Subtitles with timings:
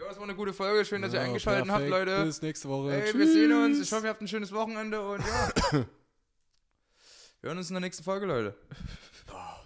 [0.00, 0.82] Ja, es war eine gute Folge.
[0.86, 2.08] Schön, dass ihr Ja, eingeschaltet habt, perfekt.
[2.08, 2.24] Leute.
[2.24, 2.90] Bis nächste Woche.
[3.04, 3.80] Ey, wir sehen uns.
[3.80, 5.52] Ich hoffe, ihr habt ein schönes Wochenende und ja.
[5.72, 5.86] wir
[7.42, 8.56] hören uns in der nächsten Folge, Leute.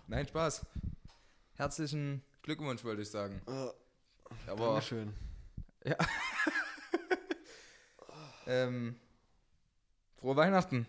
[0.08, 0.66] Nein, Spaß.
[1.54, 3.40] Herzlichen Glückwunsch, wollte ich sagen.
[3.46, 5.14] Aber Dankeschön.
[8.48, 8.96] ähm,
[10.16, 10.88] frohe Weihnachten.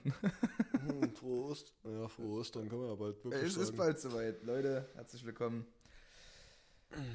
[0.87, 1.75] Hm, frohe Ostern.
[1.83, 3.77] Ja, frohe Ostern kann man ja bald wirklich Es ist sagen.
[3.77, 4.43] bald soweit.
[4.43, 5.67] Leute, herzlich willkommen.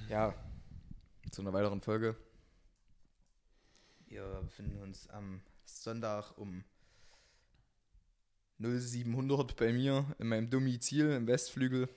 [0.09, 0.33] Ja,
[1.31, 2.17] zu einer weiteren Folge.
[4.07, 6.65] Wir befinden uns am Sonntag um
[8.59, 11.89] 0700 bei mir in meinem Domizil im Westflügel.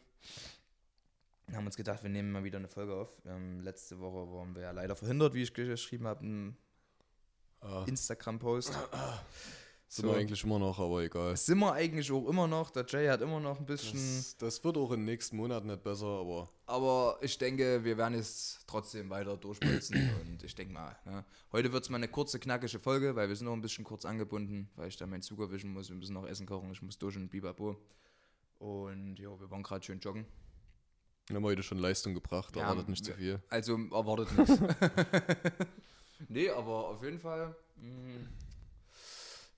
[1.48, 3.22] Wir haben uns gedacht, wir nehmen mal wieder eine Folge auf.
[3.26, 6.56] Ähm, letzte Woche waren wir ja leider verhindert, wie ich geschrieben habe, im
[7.62, 8.78] Ah, Instagram-Post.
[9.96, 11.38] sind wir eigentlich immer noch, aber egal.
[11.38, 12.72] Sind wir eigentlich auch immer noch.
[12.72, 13.94] Der Jay hat immer noch ein bisschen.
[14.00, 17.96] Das, das wird auch in den nächsten Monaten nicht besser, aber Aber ich denke, wir
[17.96, 21.24] werden es trotzdem weiter durchbolzen und ich denke mal, ne?
[21.52, 24.04] heute wird es mal eine kurze, knackige Folge, weil wir sind noch ein bisschen kurz
[24.04, 26.98] angebunden, weil ich da meinen Zug erwischen muss, wir müssen noch Essen kochen, ich muss
[26.98, 27.78] durch und bibabo.
[28.58, 30.26] Und ja, wir waren gerade schön joggen.
[31.28, 33.39] wir haben heute schon Leistung gebracht, Ja, erwartet nicht zu viel.
[33.50, 34.60] Also erwartet nicht.
[36.30, 38.28] nee, aber auf jeden Fall, mh,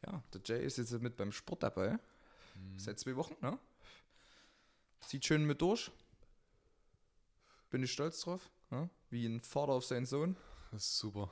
[0.05, 1.97] ja, der Jay ist jetzt mit beim Sport dabei.
[2.77, 3.59] Seit zwei Wochen, ne?
[5.01, 5.91] Zieht schön mit durch.
[7.69, 8.49] Bin ich stolz drauf.
[8.71, 8.89] Ne?
[9.09, 10.37] Wie ein Vater auf seinen Sohn.
[10.71, 11.29] Das ist super.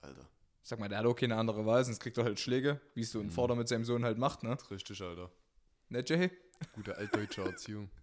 [0.00, 0.28] Alter,
[0.62, 3.12] Sag mal, der hat auch keine andere Wahl, sonst kriegt er halt Schläge, wie es
[3.12, 4.56] so ein Vater mit seinem Sohn halt macht, ne?
[4.70, 5.30] richtig, Alter.
[5.88, 6.30] Ne, Jay?
[6.74, 7.90] Gute altdeutsche Erziehung.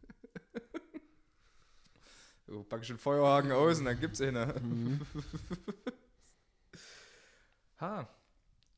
[2.47, 5.01] So, pack ich den Feuerhaken aus und dann gibt's einen.
[7.79, 8.07] ha.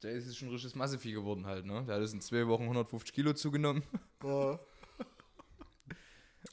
[0.01, 1.83] Jay ist schon ein richtiges Massevieh geworden halt, ne?
[1.85, 3.81] Der hat jetzt in zwei Wochen 150 Kilo zugenommen.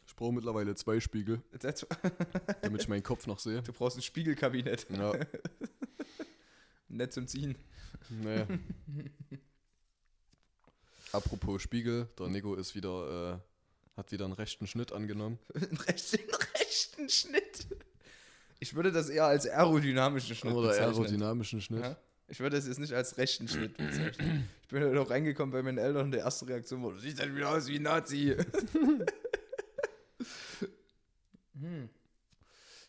[0.06, 1.42] Ich brauche mittlerweile zwei Spiegel,
[2.62, 3.62] damit ich meinen Kopf noch sehe.
[3.62, 4.86] Du brauchst ein Spiegelkabinett.
[4.90, 5.12] Ja,
[6.88, 7.56] Nett zum Ziehen.
[8.08, 8.46] naja.
[11.12, 13.40] Apropos Spiegel, der Nico ist wieder,
[13.94, 15.38] äh, hat wieder einen rechten Schnitt angenommen.
[15.54, 16.18] Einen rechten,
[16.60, 17.66] rechten Schnitt.
[18.60, 20.94] Ich würde das eher als aerodynamischen Schnitt Oder bezeichnen.
[20.94, 21.82] aerodynamischen Schnitt.
[21.84, 21.96] Ja?
[22.28, 24.48] Ich würde das jetzt nicht als rechten Schnitt bezeichnen.
[24.62, 27.20] Ich bin halt auch reingekommen bei meinen Eltern und die erste Reaktion war, du siehst
[27.20, 28.36] halt wieder aus wie ein Nazi.
[31.60, 31.90] hm.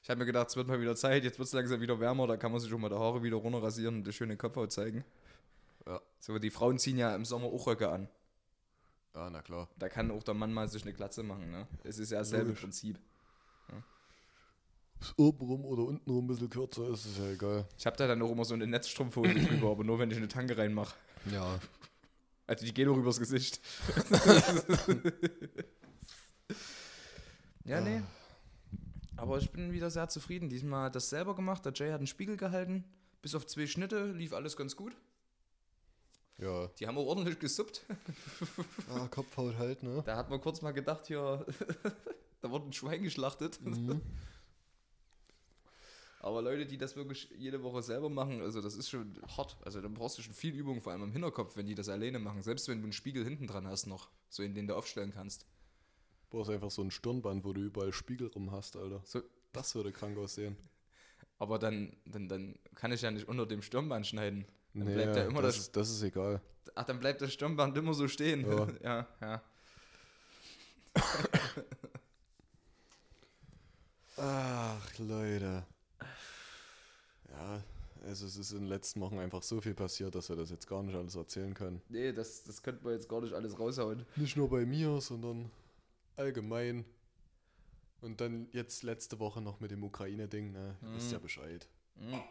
[0.01, 2.28] Ich habe mir gedacht, es wird mal wieder Zeit, jetzt wird es langsam wieder wärmer,
[2.28, 4.72] da kann man sich auch mal die Haare wieder runter rasieren und die schöne Kopfhaut
[4.72, 5.03] zeigen.
[5.85, 6.01] Ja.
[6.19, 8.07] So, die Frauen ziehen ja im Sommer auch Röcke an.
[9.13, 9.69] Ja, na klar.
[9.78, 11.68] Da kann auch der Mann mal sich eine Glatze machen, ne?
[11.84, 12.62] Es ist ja dasselbe Logisch.
[12.62, 13.00] Prinzip.
[15.01, 17.67] Ist obenrum oder untenrum ein bisschen kürzer ist, ist ja egal.
[17.78, 20.28] Ich habe da dann auch immer so eine Netzstrumpfhose drüber, aber nur wenn ich eine
[20.28, 20.95] Tanke reinmache.
[21.31, 21.59] Ja.
[22.47, 23.59] Also die geht auch übers Gesicht.
[27.66, 28.01] ja, nee.
[29.17, 30.50] Aber ich bin wieder sehr zufrieden.
[30.50, 31.66] Diesmal hat das selber gemacht.
[31.66, 32.83] Der Jay hat einen Spiegel gehalten.
[33.22, 34.95] Bis auf zwei Schnitte lief alles ganz gut.
[36.38, 36.67] Ja.
[36.79, 37.85] Die haben auch ordentlich gesuppt.
[38.94, 40.03] Ah, Kopfhaut halt, ne?
[40.06, 41.45] Da hat man kurz mal gedacht, hier,
[42.41, 43.59] da wurde ein Schwein geschlachtet.
[43.62, 44.01] Mhm.
[46.25, 49.58] Aber Leute, die das wirklich jede Woche selber machen, also das ist schon hart.
[49.63, 52.18] Also dann brauchst du schon viel Übung, vor allem im Hinterkopf, wenn die das alleine
[52.18, 52.41] machen.
[52.41, 55.46] Selbst wenn du einen Spiegel hinten dran hast noch, so in den du aufstellen kannst.
[56.24, 59.03] Du brauchst einfach so ein Stirnband, wo du überall Spiegel rum hast, Alter.
[59.06, 59.22] So,
[59.53, 60.58] Das würde krank aussehen.
[61.38, 64.47] aber dann, dann, dann kann ich ja nicht unter dem Stirnband schneiden.
[64.74, 66.42] Dann Nee, bleibt ja immer das, das, ist, das ist egal.
[66.74, 68.47] Ach, dann bleibt das Stirnband immer so stehen.
[68.50, 68.68] Ja.
[68.84, 69.44] ja, ja.
[74.18, 75.68] Ach, Leute.
[77.38, 77.63] Ja,
[78.06, 80.68] also es ist in den letzten Wochen einfach so viel passiert, dass wir das jetzt
[80.68, 81.81] gar nicht alles erzählen können.
[81.90, 84.06] Nee, das, das könnte man jetzt gar nicht alles raushauen.
[84.16, 85.50] Nicht nur bei mir, sondern
[86.16, 86.85] allgemein.
[88.01, 90.75] Und dann jetzt letzte Woche noch mit dem Ukraine-Ding, ne?
[90.81, 91.68] Ihr wisst ja Bescheid.
[91.95, 92.22] Mhm.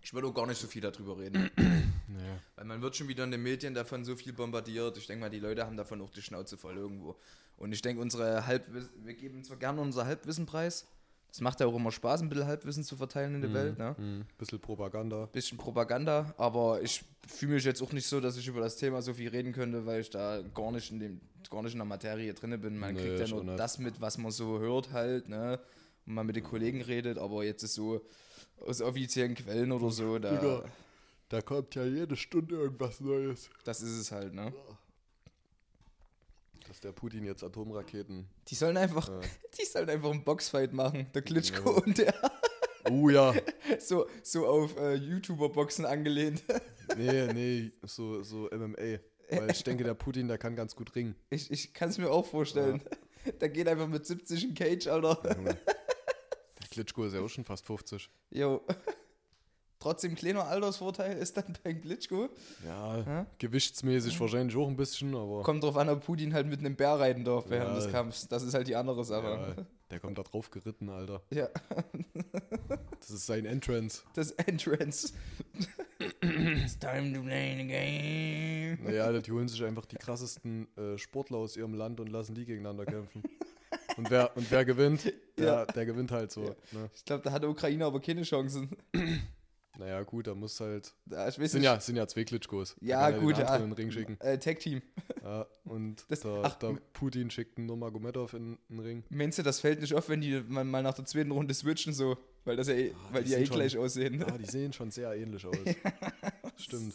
[0.00, 1.50] Ich würde auch gar nicht so viel darüber reden.
[2.06, 2.38] Naja.
[2.54, 4.98] Weil man wird schon wieder in den Medien davon so viel bombardiert.
[4.98, 7.16] Ich denke mal, die Leute haben davon auch die Schnauze voll irgendwo.
[7.56, 10.86] Und ich denke, unsere Halbwissen, wir geben zwar gerne unser Halbwissenpreis.
[11.34, 13.96] Das macht ja auch immer Spaß, ein bisschen Halbwissen zu verteilen in der Welt, ne?
[13.98, 14.24] Mhm.
[14.38, 15.26] Bisschen Propaganda.
[15.32, 19.02] Bisschen Propaganda, aber ich fühle mich jetzt auch nicht so, dass ich über das Thema
[19.02, 21.20] so viel reden könnte, weil ich da gar nicht in dem,
[21.50, 22.78] gar nicht in der Materie drinne bin.
[22.78, 23.58] Man Nee, kriegt ja nur nicht.
[23.58, 25.58] das mit, was man so hört halt, ne?
[26.06, 28.00] Und man mit den Kollegen redet, aber jetzt ist so
[28.64, 30.64] aus offiziellen Quellen oder so, da, Digga.
[31.30, 33.50] Da kommt ja jede Stunde irgendwas Neues.
[33.64, 34.52] das ist es halt, ne?
[36.74, 38.28] Dass der Putin jetzt Atomraketen.
[38.48, 39.20] Die sollen einfach, Äh,
[39.60, 41.82] die sollen einfach einen Boxfight machen, der Klitschko Ja.
[41.84, 42.14] und der
[42.90, 43.32] oh ja.
[43.78, 46.42] so, so auf äh, YouTuber-Boxen angelehnt.
[46.96, 48.98] Nee, nee, so, so MMA.
[49.30, 51.14] Weil ich denke, der Putin, der kann ganz gut ringen.
[51.30, 52.82] Ich, ich kann es mir auch vorstellen.
[53.40, 55.22] Der geht einfach mit 70 in Cage, Alter.
[55.36, 55.56] Junge.
[56.70, 58.10] Klitschko ist ja auch schon fast 50.
[58.30, 58.62] Jo.
[59.84, 62.30] Trotzdem kleiner Altersvorteil ist dann beim Klitschko.
[62.64, 63.26] Ja, Ja?
[63.38, 66.98] gewichtsmäßig wahrscheinlich auch ein bisschen, aber Kommt drauf an, ob Putin halt mit einem Bär
[66.98, 67.74] reiten darf während Ja.
[67.84, 68.26] des Kampfs.
[68.26, 69.66] Das ist halt die andere ja, Sache.
[69.90, 71.20] der kommt da drauf geritten, Alter.
[71.30, 71.50] Ja,
[72.98, 74.00] Das ist sein Entrance.
[74.14, 75.12] das Entrance.
[76.22, 78.84] It's time to play the game.
[78.84, 82.46] Naja, die holen sich einfach die krassesten äh, Sportler aus ihrem Land und lassen die
[82.46, 83.22] gegeneinander kämpfen.
[83.98, 85.64] Und wer, und wer gewinnt, der, Ja.
[85.66, 86.42] der gewinnt halt so.
[86.44, 86.50] Ja.
[86.72, 86.90] Ne?
[86.94, 88.70] Ich glaube, da hat Ukraine aber keine Chancen.
[89.78, 90.94] Naja, gut, da muss halt.
[91.06, 91.62] Weiß Sind nicht.
[91.64, 92.76] ja, sind ja zwei Klitschkos.
[92.80, 93.58] Da Ja, gut, den ja.
[93.58, 94.16] den Ring schicken.
[94.20, 94.82] Äh, Tag Team.
[95.22, 99.04] Ja, und Das- der, ach, m- Putin schickt einen Nurmagomedov in den Ring.
[99.10, 101.92] Meinst du, das fällt nicht auf, wenn die mal mal nach der zweiten Runde switchen
[101.92, 102.16] so?
[102.44, 104.22] Weil, das ja, eh- weil die die ja eh sind gleich aussehen.
[104.24, 105.56] Ah, die sehen schon sehr ähnlich aus.
[106.56, 106.94] Stimmt.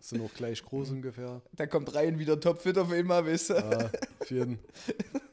[0.00, 1.42] Sind auch gleich groß ungefähr.
[1.52, 3.54] Da kommt rein wieder topfit auf einmal, weißt du?
[3.54, 3.90] Ja,
[4.22, 4.58] für jeden.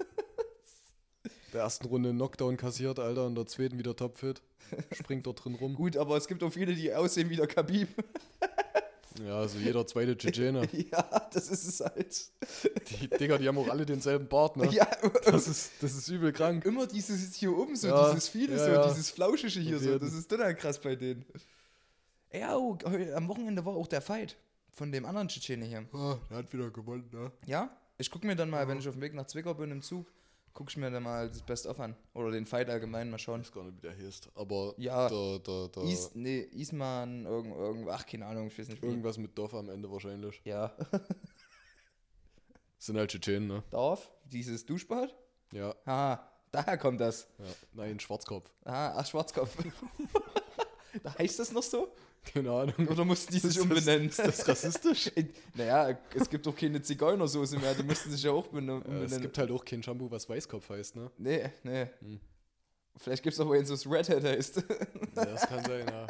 [1.54, 4.42] Der ersten Runde einen Knockdown kassiert, Alter, und der zweiten wieder topfit.
[4.92, 5.76] Springt dort drin rum.
[5.76, 7.90] Gut, aber es gibt auch viele, die aussehen wie der Khabib.
[9.24, 10.64] Ja, also jeder zweite Tschetschener.
[10.74, 12.32] ja, das ist es halt.
[12.90, 14.68] Die Digga, die haben auch alle denselben Bart, ne?
[14.72, 14.88] Ja,
[15.26, 16.66] Das ist, das ist übel krank.
[16.66, 18.88] immer dieses hier oben so, Ja, dieses viele ja, so, ja.
[18.88, 20.00] dieses Flauschige hier so.
[20.00, 21.26] Das ist total krass bei denen.
[22.32, 22.76] Ja, oh,
[23.16, 24.36] am Wochenende war auch der Fight
[24.72, 25.86] von dem anderen Tschetschene hier.
[25.94, 27.32] Ah, der hat wieder gewonnen, ne?
[27.46, 27.70] Ja,
[28.00, 30.08] ich gucke mir dann mal, wenn ich auf dem Weg nach Zwickau bin im Zug,
[30.54, 31.96] gucke ich mir dann mal das Best-of an.
[32.14, 33.42] Oder den Fight allgemein mal schauen.
[33.42, 34.30] Ich weiß gar nicht, wie der heißt.
[34.36, 35.10] Aber Ja.
[35.10, 38.88] der, der, der, Is, nee, Isman, irgend, irgend, ach, keine Ahnung, ich weiß nicht wie.
[38.88, 40.42] irgendwas mit Dorf am Ende wahrscheinlich.
[40.46, 40.72] Ja,
[42.78, 43.64] Sind halt Tschetschenen, ne?
[43.72, 45.16] Dorf, dieses Duschbad?
[45.54, 46.20] Ja, Ah,
[46.52, 47.28] daher kommt das.
[47.40, 47.46] ja.
[47.74, 48.52] Nein, Schwarzkopf.
[48.66, 49.56] Ah, ach, Schwarzkopf.
[51.02, 51.92] da heißt das noch so?
[52.26, 52.88] Keine Ahnung.
[52.88, 54.08] Oder mussten die sich umbenennen?
[54.10, 55.12] Ist das rassistisch?
[55.56, 59.12] naja, es gibt doch keine Zigeunersoße mehr, die mussten sich ja auch bene- Ja, umbenennen.
[59.12, 61.12] es gibt halt auch kein Shampoo, was Weißkopf heißt, ne?
[61.18, 61.88] nee, nee.
[62.00, 62.20] Hm.
[62.96, 64.64] Vielleicht gibt es aber eins, das Redhead heißt.
[65.16, 66.08] Ja, das kann sein, ja.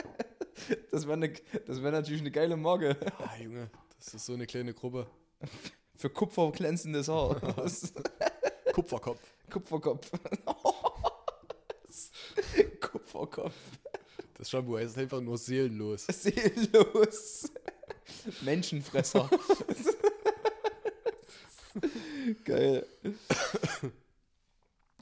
[0.91, 1.33] Das wäre ne,
[1.65, 2.95] das wär natürlich eine geile Morge.
[3.19, 5.07] Ah, Junge, das ist so eine kleine Gruppe.
[5.95, 7.35] Für kupferglänzendes Haar.
[8.73, 9.19] Kupferkopf.
[9.49, 10.09] Kupferkopf.
[12.79, 13.53] Kupferkopf.
[14.43, 16.05] Das Shampoo heißt einfach nur seelenlos.
[16.11, 17.49] Seelenlos.
[18.41, 19.29] Menschenfresser.
[22.43, 22.85] Geil.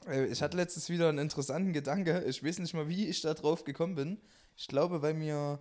[0.06, 2.22] Äh, Ich hatte letztens wieder einen interessanten Gedanke.
[2.28, 4.20] Ich weiß nicht mal, wie ich da drauf gekommen bin.
[4.56, 5.58] Ich glaube, weil mir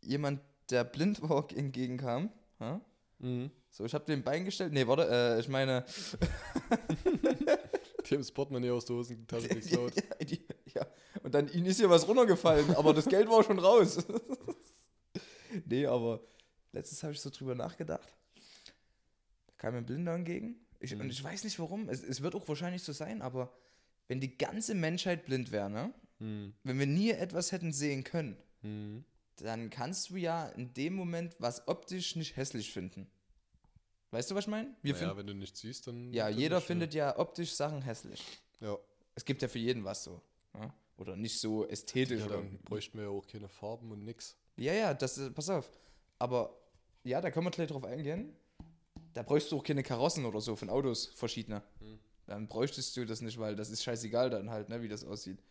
[0.00, 2.30] jemand, der blind war, entgegenkam.
[2.60, 2.80] Ja?
[3.18, 3.50] Mhm.
[3.68, 4.72] So, ich habe den Bein gestellt.
[4.72, 5.84] Nee, warte, äh, ich meine.
[8.08, 9.92] Das Portemonnaie aus der Hosentasche geklaut.
[9.96, 10.40] ja, die,
[11.34, 13.98] dann ihnen ist hier was runtergefallen, aber das Geld war schon raus.
[15.66, 16.20] nee, aber
[16.72, 18.08] letztens habe ich so drüber nachgedacht.
[19.46, 20.56] Da kam mir ein Blinder entgegen.
[20.80, 21.10] Ich, Und Mhm.
[21.10, 21.88] ich weiß nicht warum.
[21.88, 23.52] Es, es wird auch wahrscheinlich so sein, aber
[24.08, 25.92] wenn die ganze Menschheit blind wäre, ne?
[26.18, 26.54] Mhm.
[26.62, 29.04] wenn wir nie etwas hätten sehen können, Mhm.
[29.36, 33.10] dann kannst du ja in dem Moment was optisch nicht hässlich finden.
[34.12, 34.72] Weißt du, was ich meine?
[34.82, 36.12] Wir Naja, wenn du nichts siehst, dann.
[36.12, 38.22] ja, jeder nicht, findet ja optisch Sachen hässlich.
[38.60, 38.76] Ja.
[39.14, 40.20] Es gibt ja für jeden was so.
[40.54, 40.72] Ja?
[40.96, 42.20] Oder nicht so ästhetisch.
[42.20, 44.36] ja dann bräuchten wir ja auch keine Farben und nix.
[44.56, 45.70] ja, ja, das, pass auf.
[46.18, 46.56] Aber
[47.04, 48.36] ja, da können wir gleich drauf eingehen.
[49.14, 51.62] Da bräuchst du auch keine Karossen oder so von Autos, verschiedene.
[51.80, 51.98] Hm.
[52.26, 55.42] Dann bräuchtest du das nicht, weil das ist scheißegal dann halt, ne, wie das aussieht.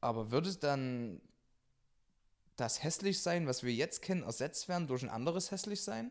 [0.00, 1.20] Aber würde dann
[2.56, 6.10] das hässlich sein, was wir jetzt kennen, ersetzt werden durch ein anderes hässlich sein?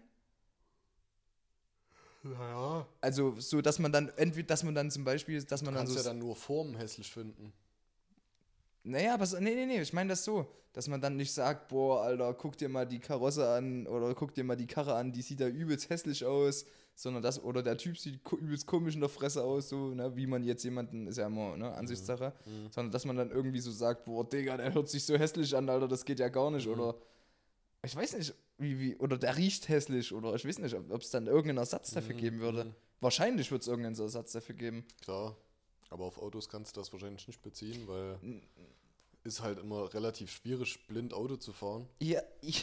[2.24, 2.88] Naja.
[3.02, 5.86] Also so, dass man dann entweder, dass man dann zum Beispiel, dass man Du dann
[5.86, 7.54] kannst so ja dann nur Formen hässlich finden.
[8.84, 11.68] Naja, aber so, nee, nee, nee, ich meine das so, dass man dann nicht sagt,
[11.68, 15.12] boah, Alter, guck dir mal die Karosse an oder guck dir mal die Karre an,
[15.12, 19.00] die sieht da übelst hässlich aus, sondern das, oder der Typ sieht übelst komisch in
[19.02, 22.72] der Fresse aus, so, ne, wie man jetzt jemanden, ist ja immer, ne, Ansichtssache, Mhm.
[22.72, 25.70] sondern dass man dann irgendwie so sagt, boah, Digga, der hört sich so hässlich an,
[25.70, 26.74] Alter, das geht ja gar nicht, Mhm.
[26.74, 26.96] oder,
[27.84, 31.10] ich weiß nicht, wie, wie, oder der riecht hässlich, oder ich weiß nicht, ob es
[31.10, 32.66] dann irgendeinen Ersatz dafür Mhm, geben würde.
[32.66, 32.74] mhm.
[33.02, 34.86] Wahrscheinlich wird es irgendeinen Ersatz dafür geben.
[35.02, 35.36] Klar.
[35.90, 38.20] Aber auf Autos kannst du das wahrscheinlich nicht beziehen, weil
[39.24, 41.88] ist halt immer relativ schwierig, blind Auto zu fahren.
[42.00, 42.62] Ja, ja.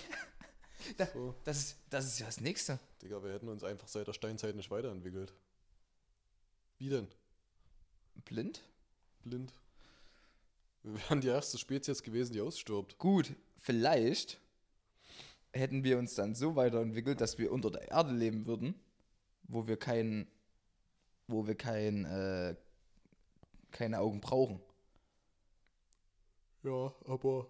[0.97, 1.35] Da, So.
[1.45, 2.79] das, ist, das ist ja das Nächste.
[3.03, 5.33] Digga, wir hätten uns einfach seit der Steinzeit nicht weiterentwickelt.
[6.79, 7.09] Wie denn?
[8.25, 8.63] Blind?
[9.25, 9.53] Blind.
[10.83, 12.99] Wir wären die erste Spezies gewesen, die ausstirbt.
[12.99, 14.41] Gut, vielleicht
[15.53, 18.75] hätten wir uns dann so weiterentwickelt, dass wir unter der Erde leben würden,
[19.45, 20.29] wo wir kein,
[21.27, 22.55] wo wir kein, äh,
[23.71, 24.61] keine Augen brauchen.
[26.63, 27.47] Ja, aber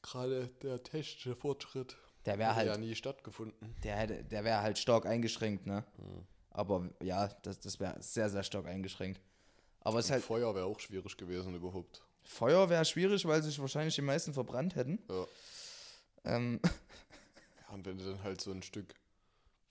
[0.00, 1.96] gerade der technische Fortschritt
[2.26, 3.74] Der wäre hätte ja halt, nie stattgefunden.
[3.84, 5.84] der hätte, der wäre halt stark eingeschränkt, ne?
[5.96, 6.26] Hm.
[6.50, 9.20] Aber ja, das, das wäre sehr, sehr stark eingeschränkt.
[9.80, 12.02] Aber es halt, Feuer wäre auch schwierig gewesen überhaupt.
[12.22, 14.98] Feuer wäre schwierig, weil sich wahrscheinlich die meisten verbrannt hätten.
[15.08, 15.26] Ja.
[16.24, 17.74] Ähm, ja.
[17.74, 18.94] Und wenn du dann halt so ein Stück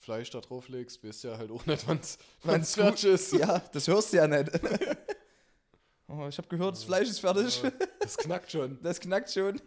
[0.02, 3.34] Fleisch da drauf legst, du ja halt auch nicht, Wann's wann's fertig ist.
[3.34, 4.50] ja, das hörst du ja nicht.
[6.08, 7.62] oh, ich habe gehört, das Fleisch ist fertig.
[8.00, 8.80] Das knackt schon.
[8.84, 9.62] Das knackt schon.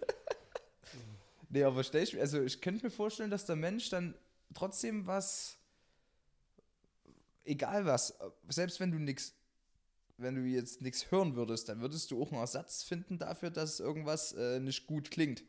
[1.50, 4.17] nee, aber stell ich, also ich könnte mir vorstellen, dass der Mensch dann
[4.55, 5.57] trotzdem was,
[7.45, 9.35] egal was, selbst wenn du nichts,
[10.17, 13.79] wenn du jetzt nichts hören würdest, dann würdest du auch einen Ersatz finden dafür, dass
[13.79, 15.45] irgendwas äh, nicht gut klingt.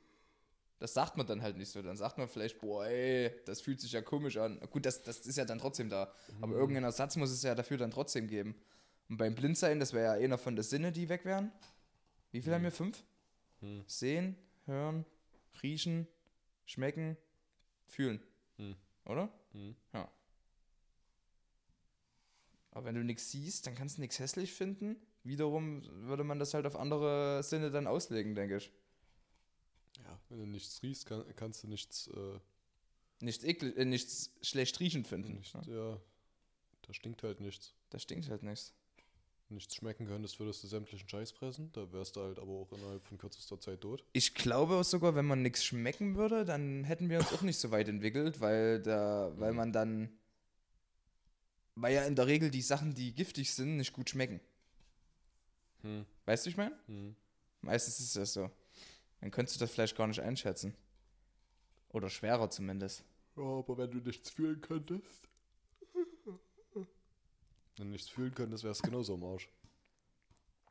[0.79, 1.81] Das sagt man dann halt nicht so.
[1.81, 4.59] Dann sagt man vielleicht, boah, ey, das fühlt sich ja komisch an.
[4.71, 6.11] Gut, das, das ist ja dann trotzdem da.
[6.41, 8.55] Aber irgendeinen Ersatz muss es ja dafür dann trotzdem geben.
[9.09, 11.51] Und beim Blindsein, das wäre ja einer von den Sinne, die weg wären.
[12.31, 12.71] Wie viel haben wir?
[12.71, 13.03] Fünf?
[13.61, 13.83] Hm.
[13.87, 15.05] Sehen, hören,
[15.63, 16.07] riechen,
[16.65, 17.15] schmecken,
[17.85, 18.19] fühlen.
[18.57, 18.75] Hm.
[19.05, 19.29] Oder?
[19.53, 19.75] Hm.
[19.93, 20.11] Ja.
[22.71, 24.97] Aber wenn du nichts siehst, dann kannst du nichts hässlich finden.
[25.23, 28.71] Wiederum würde man das halt auf andere Sinne dann auslegen, denke ich.
[30.29, 32.39] Wenn du nichts riechst, kann, kannst du nichts, äh,
[33.21, 35.35] Nichts, eklig, äh, nichts schlecht riechend finden.
[35.35, 35.61] nicht, ne?
[35.67, 36.01] ja,
[36.81, 37.73] da stinkt halt nichts.
[37.89, 38.73] Das stinkt halt nichts.
[39.47, 41.71] Nichts schmecken könntest, würdest du sämtlichen Scheiß fressen.
[41.71, 44.03] Da wärst du halt aber auch innerhalb von kürzester Zeit tot.
[44.11, 47.69] Ich glaube sogar, wenn man nichts schmecken würde, dann hätten wir uns auch nicht so
[47.69, 50.09] weit entwickelt, weil da, weil man dann,
[51.75, 54.41] weil ja in der Regel die Sachen, die giftig sind, nicht gut schmecken.
[55.81, 56.05] Hm.
[56.25, 56.77] Weißt du, wie ich meine?
[56.87, 57.15] Hm.
[57.61, 58.49] Meistens ist das so.
[59.25, 60.75] Dann könntest du das vielleicht gar nicht einschätzen.
[61.89, 63.03] Oder schwerer zumindest.
[63.35, 65.27] Ja, aber wenn du nichts fühlen könntest.
[66.75, 66.85] Wenn
[67.75, 69.49] du nichts fühlen könntest, wärst du genauso am Arsch.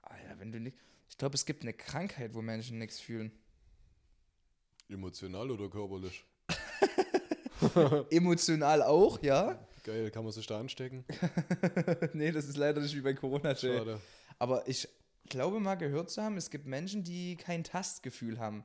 [0.03, 0.77] Alter, wenn du nicht.
[1.09, 3.33] Ich glaube, es gibt eine Krankheit, wo Menschen nichts fühlen.
[4.89, 6.25] Emotional oder körperlich?
[8.11, 9.67] Emotional auch, ja.
[9.83, 11.05] Geil, kann man sich da anstecken?
[12.13, 13.53] nee, das ist leider nicht wie bei Corona.
[13.55, 13.79] Jay.
[13.79, 14.01] Schade.
[14.39, 14.89] Aber ich
[15.29, 18.65] glaube mal gehört zu haben, es gibt Menschen, die kein Tastgefühl haben,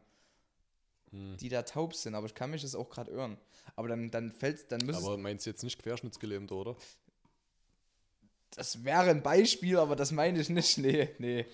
[1.11, 1.37] Hm.
[1.37, 2.13] die da taub sind.
[2.15, 3.37] Aber ich kann mich das auch gerade irren.
[3.75, 6.75] Aber dann, dann fällt dann müsste Aber meinst du jetzt nicht querschnittsgelähmt, oder?
[8.51, 10.77] Das wäre ein Beispiel, aber das meine ich nicht.
[10.79, 11.45] Nee, nee.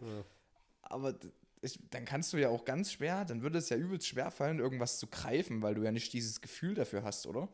[0.00, 0.24] Ja.
[0.82, 1.14] Aber
[1.60, 4.58] ich, dann kannst du ja auch ganz schwer, dann würde es ja übelst schwer fallen,
[4.58, 7.48] irgendwas zu greifen, weil du ja nicht dieses Gefühl dafür hast, oder?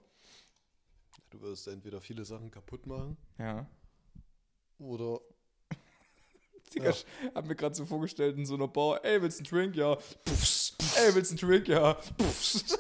[1.31, 3.67] Du wirst entweder viele Sachen kaputt machen Ja.
[4.79, 5.21] oder.
[6.75, 6.91] Digga, Ja.
[6.91, 9.77] ich hab mir gerade so vorgestellt in so einer Bar, ey, willst du einen Drink?
[9.77, 9.97] Ja.
[10.25, 10.77] Puffs.
[10.97, 11.69] Ey, willst du einen Drink?
[11.69, 11.95] Ja.
[12.19, 12.77] Puffs.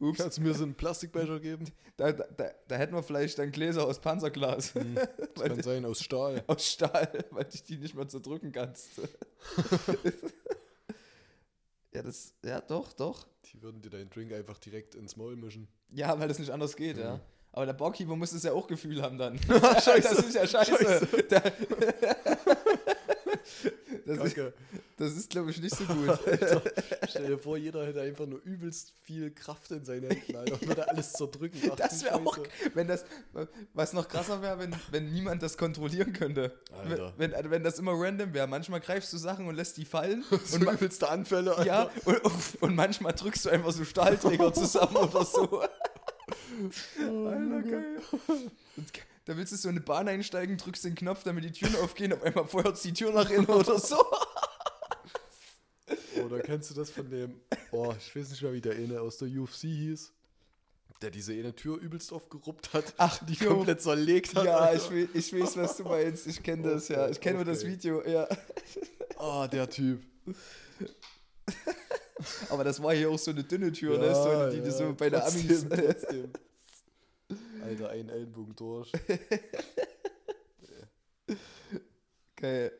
[0.00, 1.66] Ups, Kannst du mir so einen Plastikbecher geben?
[1.96, 4.72] da, da, da, da hätten wir vielleicht dann Gläser aus Panzerglas.
[4.72, 4.84] Das
[5.36, 6.42] weil kann sein, aus Stahl.
[6.46, 8.90] aus Stahl, weil du die nicht mehr zerdrücken kannst.
[11.92, 13.26] ja, das, ja, doch, doch.
[13.52, 15.68] Die würden dir deinen Drink einfach direkt ins Maul mischen.
[15.90, 17.20] Ja, weil das nicht anders geht, ja.
[17.52, 19.38] Aber der Barkeeper muss es ja auch Gefühl haben dann.
[19.48, 21.06] Das ist ja scheiße.
[21.30, 21.42] Der,
[24.06, 24.36] das, ist,
[24.96, 26.18] das ist, glaube ich, nicht so gut.
[27.08, 30.54] Stell dir vor, jeder hätte einfach nur übelst viel Kraft in seinen Händen, Alter.
[30.54, 31.60] Und würde alles zerdrücken.
[31.72, 32.48] Ach, Das wäre auch, Scheiße.
[32.74, 33.04] wenn das,
[33.74, 36.58] was noch krasser wäre, wenn, wenn niemand das kontrollieren könnte.
[36.72, 37.12] Alter.
[37.16, 38.46] Wenn, wenn, wenn das immer random wäre.
[38.46, 40.24] Manchmal greifst du Sachen und lässt die fallen.
[40.44, 41.66] So Und, übelste Anfälle, Alter.
[41.66, 42.20] ja, und,
[42.62, 45.62] und manchmal drückst du einfach so Stahlträger zusammen oder so.
[46.98, 48.00] Alter, geil.
[48.76, 48.92] Und
[49.24, 52.12] da willst du so in eine Bahn einsteigen, drückst den Knopf, damit die Türen aufgehen,
[52.12, 53.96] auf einmal feuert die Tür nach innen oder so.
[56.24, 57.40] Oder kennst du das von dem,
[57.70, 60.12] oh, ich weiß nicht mehr, wie der eine aus der UFC hieß,
[61.00, 63.54] der diese eine Tür übelst aufgeruppt hat, Ach, die jo.
[63.54, 64.44] komplett zerlegt hat.
[64.44, 66.26] Ja, ich, we- ich weiß, was du meinst.
[66.26, 67.08] Ich kenne das, ja.
[67.08, 67.70] Ich kenne nur das Okay.
[67.72, 68.26] Video, ja.
[69.16, 70.02] Ah, der Typ.
[72.50, 74.14] Aber das war hier auch so eine dünne Tür, ne?
[74.14, 75.46] So, eine, die du so bei der Amis.
[75.46, 76.30] trotzdem, trotzdem.
[77.62, 78.90] Alter, ein Ellenbogen durch.
[82.36, 82.72] Geil.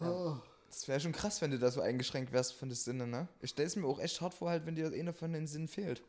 [0.00, 0.40] Ah.
[0.68, 3.28] Das wäre schon krass, wenn du da so eingeschränkt wärst von den Sinnen, ne?
[3.40, 5.68] Ich stelle es mir auch echt hart vor, halt, wenn dir einer von den Sinnen
[5.68, 6.02] fehlt.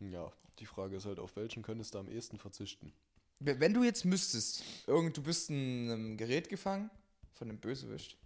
[0.00, 2.92] Ja, die Frage ist halt, auf welchen könntest du am ehesten verzichten?
[3.40, 6.90] Wenn du jetzt müsstest, irgend, du bist in einem Gerät gefangen,
[7.34, 8.16] von einem Bösewicht.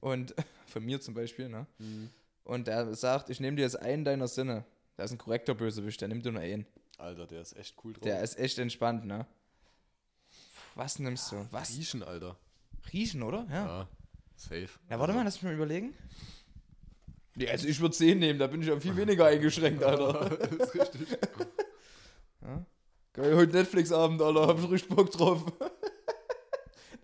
[0.00, 0.34] Und
[0.66, 1.66] von mir zum Beispiel, ne?
[2.44, 4.64] Und der sagt, ich nehme dir jetzt einen deiner Sinne.
[4.96, 6.66] Der ist ein korrekter Bösewicht, der nimmt dir nur einen.
[6.98, 8.02] Alter, der ist echt cool drauf.
[8.02, 9.26] Der ist echt entspannt, ne?
[10.74, 11.46] Was nimmst du?
[11.50, 11.70] Was?
[11.76, 12.36] Riechen, Alter.
[12.92, 13.46] Riechen, oder?
[13.50, 13.66] Ja.
[13.66, 13.88] Ja,
[14.36, 14.68] safe.
[14.88, 15.94] Ja, warte mal, lass mich mal überlegen.
[17.36, 20.30] Ja, also ich würde 10 nehmen, da bin ich ja viel weniger eingeschränkt, Alter.
[20.36, 21.18] das ist richtig.
[22.42, 22.64] Ja?
[23.12, 25.44] Geil, heute Netflix-Abend, Alter, hab ich richtig Bock drauf.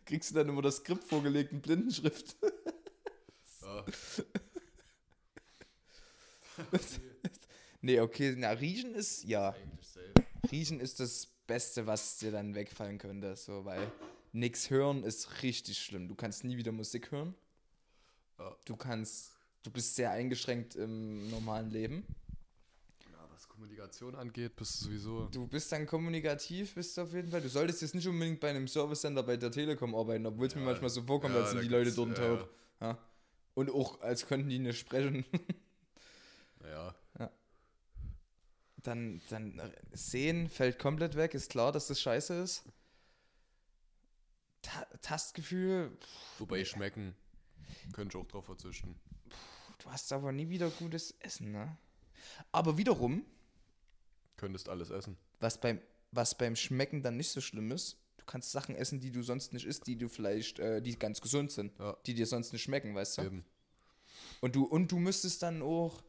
[0.04, 2.36] Kriegst du dann immer das Skript vorgelegt in Blindenschrift.
[3.62, 3.84] Ja.
[7.84, 9.56] Nee, okay, na, Riechen ist, ja.
[10.52, 13.90] Riechen ist das Beste, was dir dann wegfallen könnte, so, weil
[14.30, 16.06] Nix hören ist richtig schlimm.
[16.06, 17.34] Du kannst nie wieder Musik hören.
[18.38, 18.56] Ja.
[18.64, 19.32] Du kannst,
[19.64, 22.06] du bist sehr eingeschränkt im normalen Leben.
[23.82, 25.26] Ja, Kommunikation angeht, bist du sowieso.
[25.26, 27.40] Du bist dann kommunikativ, bist du auf jeden Fall.
[27.40, 30.54] Du solltest jetzt nicht unbedingt bei einem Service Center bei der Telekom arbeiten, obwohl es
[30.54, 32.48] mir Ja, manchmal so vorkommt, ja, als sind die Leute dort ja, taub.
[32.80, 32.98] Ja.
[33.54, 35.24] Und auch, als könnten die nicht sprechen.
[36.64, 36.94] Ja,
[38.82, 41.34] dann, dann äh, sehen fällt komplett weg.
[41.34, 42.64] Ist klar, dass das scheiße ist.
[44.62, 45.96] Ta Tastgefühl,
[46.38, 47.14] wobei schmecken,
[47.92, 48.94] könnte ich auch drauf verzichten.
[49.78, 51.76] du hast aber nie wieder gutes Essen, ne?
[52.52, 53.24] Aber wiederum,
[54.42, 55.16] Könntest alles essen.
[55.38, 55.80] was beim,
[56.10, 59.52] was beim Schmecken dann nicht so schlimm ist, du kannst Sachen essen, die du sonst
[59.52, 61.96] nicht isst, die du vielleicht, äh, die ganz gesund sind, Ja.
[62.06, 63.22] die dir sonst nicht schmecken, weißt du?
[63.22, 63.44] Eben.
[64.40, 66.02] Und du, und du müsstest dann auch,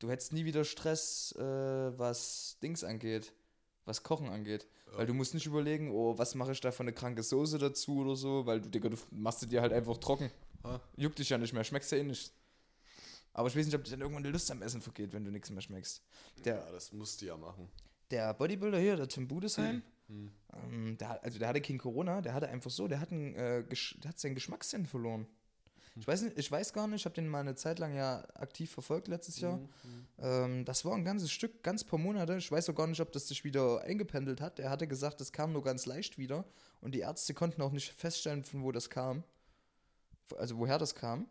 [0.00, 1.42] du hättest nie wieder Stress, äh,
[1.98, 3.32] was Dings angeht,
[3.86, 4.66] was Kochen angeht.
[4.92, 4.98] Ja.
[4.98, 8.00] Weil du musst nicht überlegen, oh, was mache ich da für eine kranke Soße dazu
[8.00, 10.30] oder so, weil du, Digga, du machst dir halt einfach trocken.
[10.62, 10.78] Ha?
[10.98, 12.32] Juckt dich ja nicht mehr, schmeckst ja eh nicht.
[13.36, 15.30] Aber ich weiß nicht, ob dir dann irgendwann die Lust am Essen vergeht, wenn du
[15.30, 16.02] nichts mehr schmeckst.
[16.44, 17.68] Der, ja, das musst du ja machen.
[18.10, 20.30] der Bodybuilder hier, der Tim Budesheim, Hm.
[20.54, 23.64] ähm, der, also der hatte kein Corona, der hatte einfach so, der hat, einen, äh,
[23.64, 25.26] der hat seinen Geschmackssinn verloren.
[25.98, 28.24] Ich weiß, nicht, ich weiß gar nicht, ich habe den mal eine Zeit lang ja
[28.34, 29.58] aktiv verfolgt letztes Jahr.
[30.18, 32.36] Ähm, das war ein ganzes Stück, ganz paar Monate.
[32.36, 34.58] Ich weiß auch gar nicht, ob das sich wieder eingependelt hat.
[34.60, 36.44] Er hatte gesagt, das kam nur ganz leicht wieder
[36.80, 39.24] und die Ärzte konnten auch nicht feststellen, von wo das kam.
[40.36, 41.28] Also woher das kam.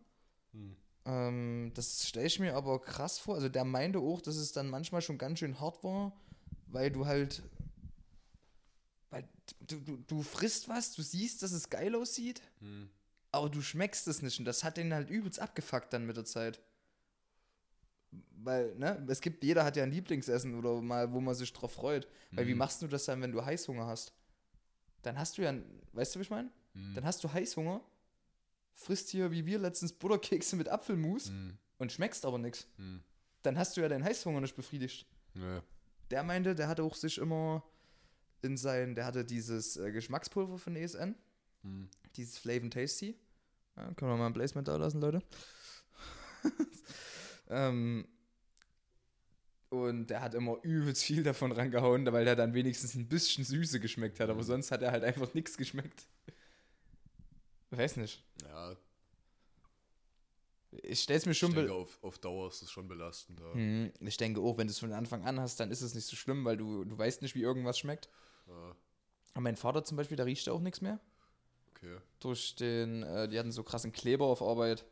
[0.52, 0.76] Hm.
[1.06, 3.36] Ähm, das stelle ich mir aber krass vor.
[3.36, 6.14] Also der meinte auch, dass es dann manchmal schon ganz schön hart war,
[6.68, 7.44] weil du halt.
[9.12, 9.28] Weil
[9.62, 12.90] du, du, du frisst was, du siehst, dass es geil aussieht, Hm.
[13.32, 14.40] aber du schmeckst es nicht.
[14.40, 16.60] Und das hat den halt übelst abgefuckt dann mit der Zeit.
[18.38, 21.74] Weil, ne, es gibt, jeder hat ja ein Lieblingsessen oder mal, wo man sich drauf
[21.74, 22.08] freut.
[22.32, 22.60] Weil wie Mhm.
[22.60, 24.14] machst du das dann, wenn du Heißhunger hast?
[25.02, 25.54] Dann hast du ja,
[25.94, 26.50] weißt du, wie ich meine?
[26.74, 26.94] Hm.
[26.96, 27.82] Dann hast du Heißhunger,
[28.76, 31.58] frisst hier wie wir letztens Butterkekse mit Apfelmus Hm.
[31.80, 32.68] und schmeckst aber nichts.
[32.78, 33.02] Hm.
[33.42, 35.08] Dann hast du ja deinen Heißhunger nicht befriedigt.
[35.34, 35.62] Nö.
[36.12, 37.64] Der meinte, der hatte auch sich immer
[38.44, 41.16] in sein, der hatte dieses äh, Geschmackspulver von ESN,
[41.64, 41.90] Hm.
[42.16, 43.18] dieses Flavor Tasty.
[43.76, 45.22] Ja, können wir mal ein Placement da lassen, Leute.
[47.50, 48.08] ähm,
[49.70, 53.80] und der hat immer übelst viel davon rangehauen, weil der dann wenigstens ein bisschen Süße
[53.80, 54.46] geschmeckt hat, aber Mhm.
[54.48, 56.06] sonst hat er halt einfach nichts geschmeckt.
[57.72, 58.24] Ich weiß nicht.
[58.44, 58.76] Ja,
[60.84, 63.40] Ich stell's mir schon ich denke, auf, auf Dauer ist es schon belastend.
[63.40, 63.54] Ja.
[63.54, 66.06] Hm, Ich denke auch, wenn du es von Anfang an hast, dann ist es nicht
[66.06, 68.10] so schlimm, weil du, du weißt nicht, wie irgendwas schmeckt.
[68.48, 68.76] Ja,
[69.36, 71.00] Und mein Vater zum Beispiel, der riecht auch nichts mehr.
[71.76, 71.98] okay.
[72.20, 74.86] Durch den, äh, die hatten so krassen Kleber auf Arbeit.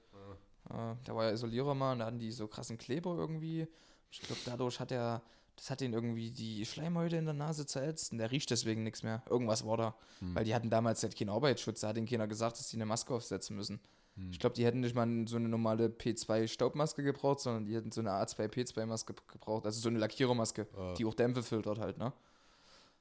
[0.70, 0.94] Ja.
[0.94, 3.68] Äh, der war ja Isolierer mal und da hatten die so krassen Kleber irgendwie.
[4.12, 5.22] Ich glaube, dadurch hat er,
[5.56, 9.04] das hat ihn irgendwie die Schleimhäute in der Nase zersetzt und der riecht deswegen nichts
[9.04, 9.24] mehr.
[9.30, 9.96] Irgendwas war da.
[10.20, 10.36] Hm.
[10.36, 12.86] Weil die hatten damals halt keinen Arbeitsschutz, da hat ihnen keiner gesagt, dass die eine
[12.86, 13.80] Maske aufsetzen müssen.
[14.16, 14.32] Hm.
[14.32, 18.02] Ich glaube, die hätten nicht mal so eine normale P2-Staubmaske gebraucht, sondern die hätten so
[18.02, 20.94] eine A2-P2-Maske gebraucht, also so eine Lackierermaske, Ja.
[20.96, 22.14] die auch Dämpfe filtert halt, ne?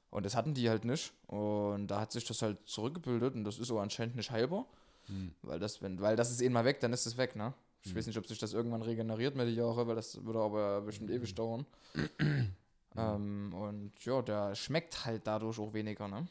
[0.09, 1.11] Und das hatten die halt nicht.
[1.25, 4.67] Und da hat sich das halt zurückgebildet und das ist auch anscheinend nicht heilbar.
[5.07, 5.33] Hm.
[5.41, 7.53] Weil das, wenn, weil das ist eh mal weg, dann ist es weg, ne?
[7.85, 7.97] Ich Hm.
[7.97, 11.09] weiß nicht, ob sich das irgendwann regeneriert mit den Jahren, weil das würde aber bestimmt
[11.11, 11.65] ewig dauern.
[12.95, 16.25] ähm, und ja, der schmeckt halt dadurch auch weniger, ne?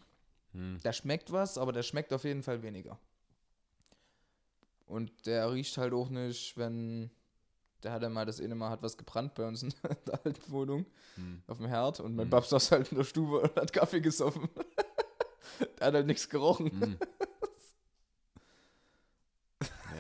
[0.53, 0.79] Hm.
[0.83, 2.99] Der schmeckt was, aber der schmeckt auf jeden Fall weniger.
[4.87, 7.11] Und der riecht halt auch nicht, wenn.
[7.83, 10.53] Der hat ja mal das eine Mal hat was gebrannt bei uns in der alten
[10.53, 10.87] Wohnung
[11.17, 11.43] Hm.
[11.49, 12.31] auf dem Herd und mein Mhm.
[12.31, 14.49] Babs saß halt in der Stube und hat Kaffee gesoffen.
[15.81, 16.71] der hat halt nichts gerochen.
[16.71, 16.97] Hm.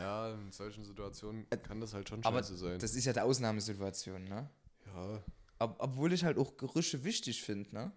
[0.02, 2.78] Ja, in solchen Situationen kann das halt schon Aber scheiße sein.
[2.78, 4.48] Das ist ja die Ausnahmesituation, ne?
[4.86, 5.22] ja.
[5.58, 7.92] Ob, obwohl ich halt auch Gerüche wichtig finde, ne?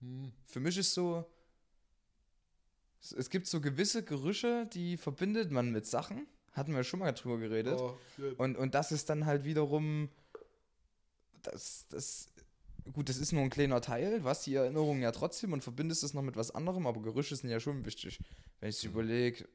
[0.00, 0.32] Hm.
[0.46, 1.24] Für mich ist so.
[3.00, 6.26] es- Es gibt so gewisse Gerüche, die verbindet man mit Sachen.
[6.52, 7.80] Hatten wir schon mal drüber geredet.
[7.80, 7.96] Oh.
[8.36, 10.10] Und, und das ist dann halt wiederum.
[11.42, 12.28] Das, das.
[12.92, 16.14] Gut, das ist nur ein kleiner Teil, hast die Erinnerung ja trotzdem und verbindest es
[16.14, 18.18] noch mit was anderem, aber Gerüche sind ja schon wichtig.
[18.58, 18.90] Wenn ich Mhm.
[18.90, 19.48] überlege,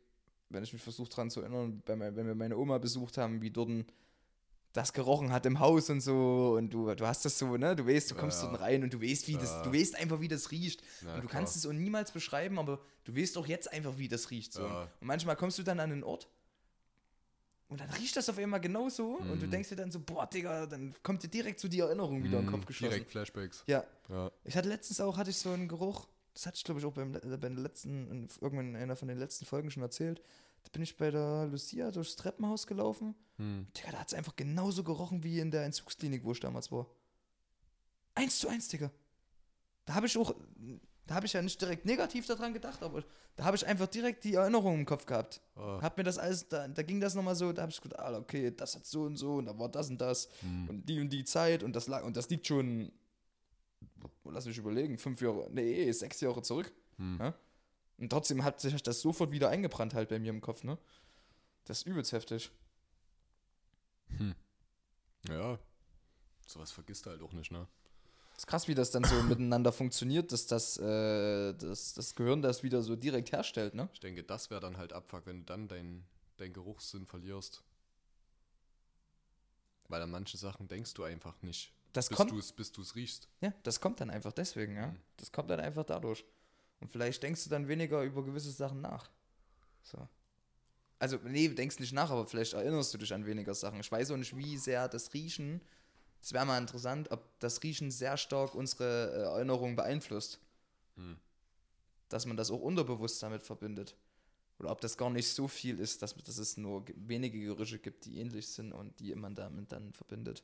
[0.49, 3.69] wenn ich mich versuche dran zu erinnern, wenn wir meine Oma besucht haben, wie dort
[4.73, 7.75] das gerochen hat im Haus und so und du, du hast das so, ne?
[7.75, 8.49] Du weißt, du Ja, kommst ja.
[8.49, 9.62] dort rein und du weißt, wie das, Ja.
[9.63, 10.83] du weißt einfach, wie das riecht.
[11.01, 11.41] Na, und du klar.
[11.41, 14.53] kannst es auch niemals beschreiben, aber du weißt auch jetzt einfach, wie das riecht.
[14.53, 14.62] So.
[14.63, 14.83] Ja.
[14.83, 16.27] Und manchmal kommst du dann an einen Ort
[17.69, 19.51] und dann riecht das auf einmal genauso und du Mhm.
[19.51, 22.45] denkst dir dann so, boah, Digga, dann kommt dir direkt so die Erinnerung wieder in
[22.45, 22.91] den Hm, Kopf geschossen.
[22.91, 23.63] Direkt Flashbacks.
[23.67, 24.31] Ja, Ja.
[24.45, 26.07] ich hatte letztens auch, hatte ich so einen Geruch,
[26.38, 28.95] das hatte ich glaube ich auch beim, äh, bei der letzten, in, irgendwann in einer
[28.95, 30.21] von den letzten Folgen schon erzählt.
[30.62, 33.15] Da bin ich bei der Lucia durchs Treppenhaus gelaufen.
[33.38, 33.65] Hm.
[33.76, 36.86] Digga, da hat es einfach genauso gerochen wie in der Entzugsklinik, wo ich damals war.
[38.13, 38.91] Eins zu eins, Digga.
[39.86, 40.36] Da habe ich auch,
[41.08, 43.04] Da habe ich ja nicht direkt negativ daran gedacht, aber
[43.36, 45.41] da habe ich einfach direkt die Erinnerung im Kopf gehabt.
[45.56, 48.02] Ah, Hab mir das alles, da, da ging das nochmal so, da habe ich gedacht,
[48.02, 50.69] ah, okay, das hat so und so und da war das und das hm.
[50.69, 52.91] und die und die Zeit und das lag, und das liegt schon,
[54.26, 56.71] lass mich überlegen, fünf Jahre, nee, sechs Jahre zurück.
[56.97, 57.17] Hm.
[57.19, 57.34] Ja?
[57.97, 60.78] Und trotzdem hat sich das sofort wieder eingebrannt halt bei mir im Kopf, ne?
[61.65, 62.52] Das ist übelst heftig.
[65.28, 65.60] Ja,
[66.45, 67.67] sowas vergisst du halt auch nicht, ne?
[68.38, 72.63] ist krass, wie das dann so miteinander funktioniert, dass das, äh, das, das Gehirn das
[72.63, 73.89] wieder so direkt herstellt, ne?
[73.93, 76.06] Ich denke, das wäre dann halt Abfuck, wenn du dann deinen
[76.38, 77.63] dein Geruchssinn verlierst.
[79.88, 82.95] Weil an manche Sachen denkst du einfach nicht, Das bis kommt, du es bis du's
[82.95, 83.28] riechst.
[83.41, 84.88] ja, das kommt dann einfach deswegen, ja.
[84.88, 85.00] Mhm.
[85.17, 86.23] Das kommt dann einfach dadurch.
[86.80, 89.10] Und vielleicht denkst du dann weniger über gewisse Sachen nach.
[89.84, 90.08] So.
[91.00, 93.80] Also, nee, denkst nicht nach, aber vielleicht erinnerst du dich an weniger Sachen.
[93.80, 95.62] Ich weiß auch nicht, wie sehr das Riechen,
[96.21, 100.39] das wäre mal interessant, ob das Riechen sehr stark unsere äh, Erinnerung beeinflusst.
[100.95, 101.17] Hm.
[102.10, 103.95] Dass man das auch unterbewusst damit verbindet.
[104.60, 107.78] Oder ob das gar nicht so viel ist, dass, dass es nur ge- wenige Gerüche
[107.78, 110.43] gibt, die ähnlich sind und die man damit dann verbindet.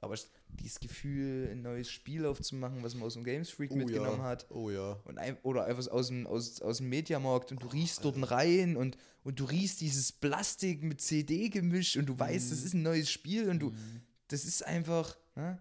[0.00, 0.14] Aber
[0.48, 4.24] dieses Gefühl, ein neues Spiel aufzumachen, was man aus dem Games Freak mitgenommen ja.
[4.24, 5.00] hat, Oh ja.
[5.04, 8.76] und ein, oder einfach aus dem, aus, aus dem Mediamarkt und du riechst dort rein
[8.76, 13.10] und, und du riechst dieses Plastik mit CD-Gemisch und du weißt, das ist ein neues
[13.10, 13.72] Spiel und du,
[14.28, 15.58] das ist einfach, ne?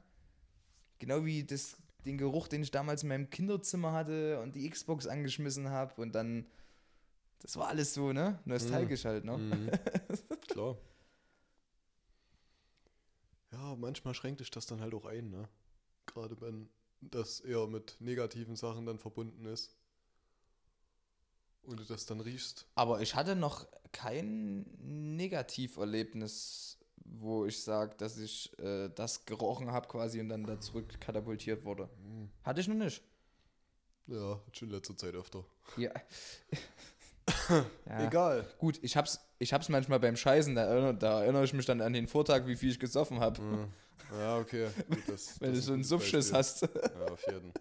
[0.99, 5.07] genau wie das, den Geruch, den ich damals in meinem Kinderzimmer hatte und die Xbox
[5.07, 6.45] angeschmissen habe und dann,
[7.39, 8.39] das war alles so, ne?
[8.45, 9.37] Nostalgisch halt, ne?
[9.37, 9.71] Mhm.
[10.49, 10.77] Klar.
[13.55, 15.47] Ja, manchmal schränkt dich das dann halt auch ein, ne?
[16.07, 16.67] Gerade wenn
[16.99, 19.73] das eher mit negativen Sachen dann verbunden ist.
[21.63, 22.67] Und du das dann riechst.
[22.75, 24.65] Aber ich hatte noch kein
[25.15, 30.99] Negativerlebnis, wo ich sage, dass ich äh, das gerochen habe quasi und dann da zurück
[30.99, 31.89] katapultiert wurde.
[32.03, 32.29] Mhm.
[32.43, 33.01] Hatte ich noch nicht.
[34.07, 35.45] Ja, schon in letzter Zeit öfter.
[35.77, 35.91] Ja.
[37.49, 38.07] ja.
[38.07, 38.45] Egal.
[38.57, 41.81] Gut, ich hab's, ich hab's manchmal beim Scheißen, da erinnere, da erinnere ich mich dann
[41.81, 43.41] an den Vortag, wie viel ich gesoffen habe.
[43.41, 43.67] Mhm.
[44.19, 44.67] Ja, okay.
[44.89, 47.53] Gut, das, Wenn das du so ein einen Suffschiss hast, Ja, auf jeden.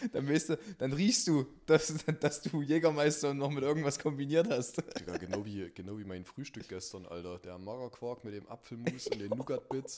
[0.12, 4.78] dann weißt du, dann riechst du, dass, dass du Jägermeister noch mit irgendwas kombiniert hast.
[5.00, 7.38] Digga, genau wie, genau wie mein Frühstück gestern, Alter.
[7.38, 9.96] Der Magerquark mit dem Apfelmus und den Nougat-Bits.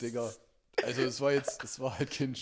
[0.00, 0.32] Digga.
[0.82, 2.34] Also es war jetzt, es war halt kein,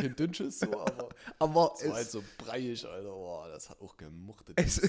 [0.00, 1.08] kein Dünnschiss so, aber
[1.38, 3.10] Aber es war halt so breiig, Alter.
[3.10, 4.58] Boah, das hat auch gemuchtet.
[4.58, 4.86] die Sau.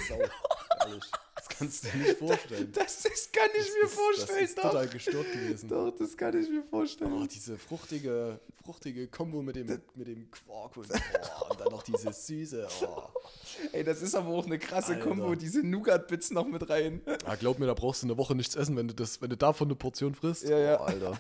[0.85, 1.03] Ehrlich.
[1.35, 2.71] Das kannst du dir nicht vorstellen.
[2.73, 4.63] das ist, kann ich mir Das ist- vorstellen, Das ist doch.
[4.63, 5.69] total gestört gewesen.
[5.69, 7.13] Doch, das kann ich mir vorstellen.
[7.13, 11.83] Oh, diese fruchtige, fruchtige Kombo mit dem, mit dem Quark und, oh, und dann noch
[11.83, 12.67] diese Süße.
[12.85, 13.03] Oh.
[13.73, 15.07] Ey, das ist aber auch eine krasse Alter.
[15.07, 17.01] Kombo, diese Nougat-Bits noch mit rein.
[17.27, 19.37] Ja, glaub mir, da brauchst du eine Woche nichts essen, wenn du, das, wenn du
[19.37, 20.43] davon eine Portion frisst.
[20.43, 20.79] Ja, ja.
[20.79, 21.19] Oh, Alter.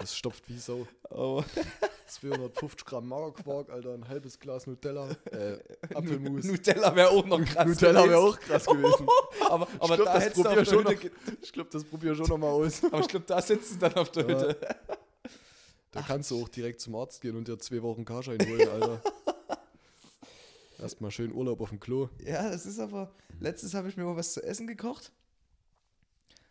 [0.00, 0.86] Das stopft wie Sau.
[1.10, 1.44] Aber
[2.06, 5.58] 250 Gramm Magerquark, Alter, ein halbes Glas Nutella, äh,
[5.94, 6.44] Apfelmus.
[6.44, 7.66] Nutella wäre auch noch krass.
[7.66, 9.06] Nutella wäre auch krass gewesen.
[9.48, 11.38] Aber, Ich aber glaub, da das hättest du probier auf der schon noch.
[11.42, 12.82] Ich glaube, das probier schon noch mal aus.
[12.90, 14.40] Aber ich glaube, da sitzt du dann auf der Ja.
[14.40, 14.76] Hütte.
[15.92, 19.02] Da kannst du auch direkt zum Arzt gehen und dir zwei Wochen Karschein holen, Alter.
[20.78, 22.08] Erstmal schön Urlaub auf dem Klo.
[22.24, 23.12] Ja, das ist aber.
[23.38, 25.12] Letztes habe ich mir mal was zu essen gekocht.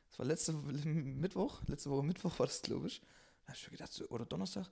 [0.10, 1.62] Das war letzte Mittwoch.
[1.68, 3.02] Letzte Woche Mittwoch war das, glaube ich.
[3.50, 4.70] Da habe ich mir gedacht, so, oder Donnerstag.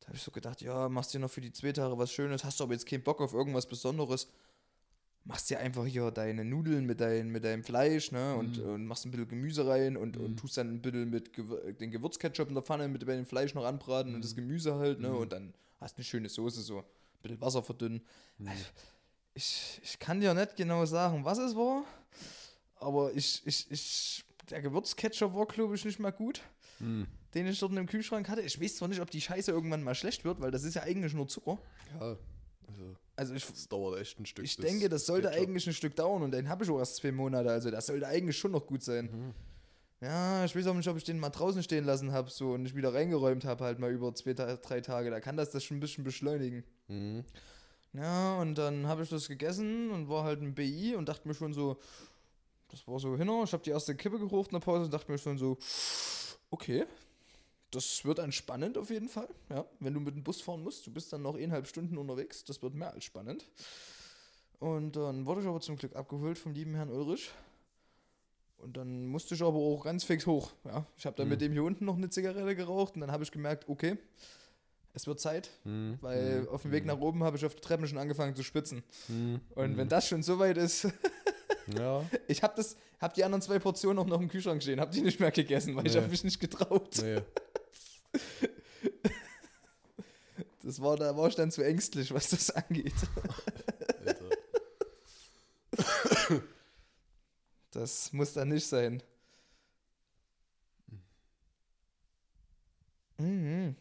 [0.00, 2.44] Da habe ich so gedacht, ja, machst dir noch für die zwei Tage was Schönes.
[2.44, 4.28] Hast du aber jetzt keinen Bock auf irgendwas Besonderes.
[5.24, 8.34] Machst dir einfach hier deine Nudeln mit, dein, mit deinem Fleisch, ne?
[8.36, 8.70] Und, Mhm.
[8.72, 10.24] und machst ein bisschen Gemüse rein und, Mhm.
[10.24, 13.54] und tust dann ein bisschen mit Gewür den Gewürzketchup in der Pfanne mit dem Fleisch
[13.54, 15.08] noch anbraten und das Gemüse halt, ne?
[15.08, 15.16] Mhm.
[15.16, 16.84] Und dann hast du eine schöne Soße, so ein
[17.22, 18.02] bisschen Wasser verdünnen.
[18.36, 18.50] Mhm.
[19.32, 21.84] Ich, ich kann dir nicht genau sagen, was es war,
[22.76, 26.42] aber ich, ich, ich, der Gewürzketchup war, glaube ich, nicht mal gut.
[27.34, 28.42] Den ich dort im Kühlschrank hatte.
[28.42, 30.82] Ich weiß zwar nicht, ob die Scheiße irgendwann mal schlecht wird, weil das ist ja
[30.82, 31.58] eigentlich nur Zucker.
[31.94, 32.18] Ja, also
[33.16, 34.44] Also ich, das dauert echt ein Stück.
[34.44, 36.96] ich bis denke, das sollte eigentlich ein Stück dauern und den habe ich auch erst
[36.96, 39.10] zwei Monate, also das sollte eigentlich schon noch gut sein.
[39.12, 39.34] Mhm.
[40.02, 42.62] Ja, ich weiß auch nicht, ob ich den mal draußen stehen lassen habe so, und
[42.62, 45.10] nicht wieder reingeräumt habe, halt mal über zwei, drei Tage.
[45.10, 46.64] Da kann das das schon ein bisschen beschleunigen.
[46.88, 47.22] Mhm.
[47.92, 51.34] Ja, und dann habe ich das gegessen und war halt ein BI und dachte mir
[51.34, 51.78] schon so,
[52.68, 53.42] das war so hinter.
[53.42, 55.58] Ich habe die erste Kippe geraucht in der Pause und dachte mir schon so,
[56.50, 56.86] okay,
[57.70, 59.28] das wird dann spannend auf jeden Fall.
[59.48, 62.44] Ja, wenn du mit dem Bus fahren musst, du bist dann noch eineinhalb Stunden unterwegs,
[62.44, 63.46] das wird mehr als spannend.
[64.58, 67.30] Und dann wurde ich aber zum Glück abgeholt vom lieben Herrn Ulrich.
[68.58, 70.52] Und dann musste ich aber auch ganz fix hoch.
[70.64, 71.30] Ja, ich habe dann Mhm.
[71.30, 73.96] mit dem hier unten noch eine Zigarette geraucht und dann habe ich gemerkt, okay,
[74.92, 75.96] es wird Zeit, Mhm.
[76.02, 76.48] weil Mhm.
[76.48, 78.82] auf dem Weg nach oben habe ich auf der Treppe schon angefangen zu spitzen.
[79.08, 79.40] Mhm.
[79.54, 79.76] Und Mhm.
[79.78, 80.88] wenn das schon so weit ist,
[81.78, 84.90] Ja, ich habe das, habe die anderen zwei Portionen auch noch im Kühlschrank stehen, habe
[84.92, 86.00] die nicht mehr gegessen, weil ich Nee.
[86.00, 86.98] habe mich nicht getraut.
[87.02, 87.20] nee.
[90.62, 92.94] Das war, da war ich dann zu ängstlich, was das angeht.
[94.06, 94.24] Alter.
[97.70, 99.02] Das muss dann nicht sein.
[103.18, 103.76] Mhm.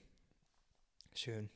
[1.13, 1.49] Schön.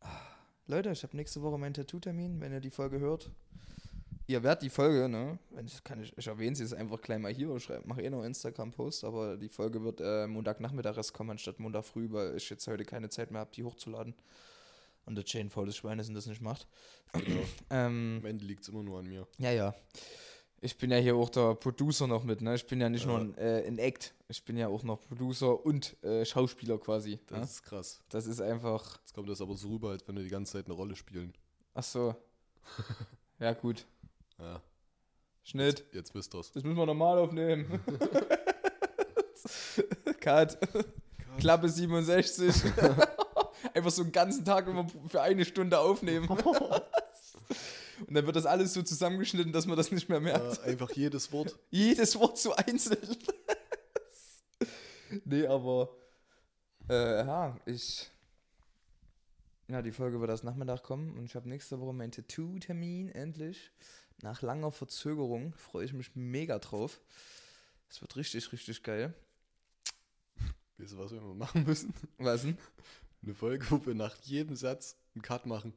[0.00, 0.20] Ah,
[0.66, 3.30] Leute, ich habe nächste Woche meinen Tattoo-Termin, wenn ihr die Folge hört.
[4.30, 5.38] Ihr werdet die Folge, ne?
[5.50, 8.02] Wenn ich, kann ich, ich erwähne sie jetzt einfach gleich mal hier und schreibe, mache
[8.02, 12.08] eh noch einen Instagram-Post, aber die Folge wird äh, Montagnachmittag erst kommen, anstatt Montag früh,
[12.10, 14.14] weil ich jetzt heute keine Zeit mehr habe, die hochzuladen.
[15.06, 16.66] Und der Chain faules Schwein ist und das nicht macht.
[17.70, 19.26] ähm, Am Ende liegt es immer nur an mir.
[19.38, 19.74] ja, ja.
[20.60, 22.56] Ich bin ja hier auch der Producer noch mit, ne?
[22.56, 23.12] Ich bin ja nicht Ja.
[23.12, 27.20] nur ein, äh, ein Act, ich bin ja auch noch Producer und äh, Schauspieler quasi.
[27.28, 27.44] Das ne?
[27.44, 28.00] ist krass.
[28.08, 28.98] das ist einfach.
[28.98, 31.32] Jetzt kommt das aber so rüber, als wenn wir die ganze Zeit eine Rolle spielen.
[31.74, 32.14] Ach so.
[33.38, 33.86] ja, gut.
[34.38, 34.62] Ja,
[35.42, 35.84] Schnitt.
[35.92, 36.52] jetzt wisst ihr's.
[36.52, 37.80] Das müssen wir normal aufnehmen.
[40.20, 40.58] Cut.
[41.38, 42.54] Klappe 67.
[43.74, 46.28] Einfach so einen ganzen Tag immer für eine Stunde aufnehmen.
[48.06, 50.58] Und dann wird das alles so zusammengeschnitten, dass man das nicht mehr merkt.
[50.58, 51.58] Ja, einfach jedes Wort.
[51.70, 53.16] Jedes Wort so einzeln.
[55.24, 55.90] nee, aber
[56.88, 58.08] äh, ja, ich.
[59.68, 63.72] Ja, die Folge wird erst Nachmittag kommen und ich habe nächste Woche meinen Tattoo-Termin endlich.
[64.22, 67.00] Nach langer Verzögerung freue ich mich mega drauf.
[67.88, 69.14] Es wird richtig, richtig geil.
[70.78, 71.94] Weißt du, was wir immer machen müssen?
[72.18, 72.58] Was denn?
[73.22, 75.72] Eine Folge, wo wir nach jedem Satz einen Cut machen.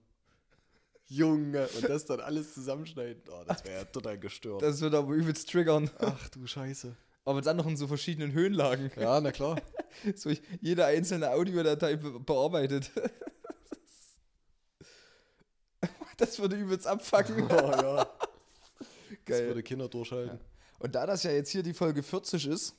[1.08, 3.23] Junge, und das dann alles zusammenschneiden.
[3.30, 4.62] Oh, das wäre ja total gestört.
[4.62, 5.89] Das wird aber übelst triggern.
[5.99, 6.95] Ach du Scheiße.
[7.25, 8.91] Aber dann noch in so verschiedenen Höhenlagen.
[8.95, 9.62] Ja, na klar.
[10.15, 12.91] So ich- jede einzelne Audiodatei be bearbeitet.
[16.17, 17.47] Das würde übelst abfacken.
[17.49, 18.08] Oh, ja.
[19.26, 19.48] Das Geil.
[19.48, 20.40] würde Kinder durchhalten.
[20.80, 22.76] Und da das ja jetzt hier die Folge 40 ist